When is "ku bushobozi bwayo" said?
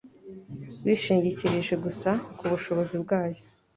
2.37-3.39